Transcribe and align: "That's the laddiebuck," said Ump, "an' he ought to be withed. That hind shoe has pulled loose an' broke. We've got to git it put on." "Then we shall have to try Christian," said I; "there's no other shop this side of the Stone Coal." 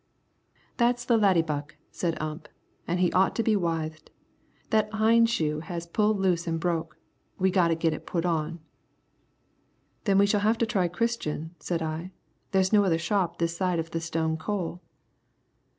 "That's 0.77 1.05
the 1.05 1.15
laddiebuck," 1.15 1.75
said 1.91 2.19
Ump, 2.19 2.47
"an' 2.87 2.97
he 2.97 3.11
ought 3.11 3.35
to 3.35 3.43
be 3.43 3.55
withed. 3.55 4.09
That 4.71 4.91
hind 4.91 5.29
shoe 5.29 5.59
has 5.59 5.85
pulled 5.85 6.17
loose 6.19 6.47
an' 6.47 6.57
broke. 6.57 6.97
We've 7.37 7.53
got 7.53 7.67
to 7.67 7.75
git 7.75 7.93
it 7.93 8.07
put 8.07 8.25
on." 8.25 8.61
"Then 10.05 10.17
we 10.17 10.25
shall 10.25 10.39
have 10.41 10.57
to 10.57 10.65
try 10.65 10.87
Christian," 10.87 11.53
said 11.59 11.83
I; 11.83 12.09
"there's 12.51 12.73
no 12.73 12.83
other 12.83 12.97
shop 12.97 13.37
this 13.37 13.55
side 13.55 13.77
of 13.77 13.91
the 13.91 14.01
Stone 14.01 14.37
Coal." 14.37 14.81